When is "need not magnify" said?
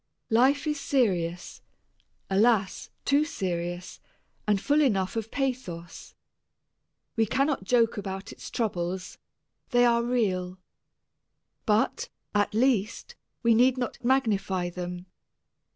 13.53-14.71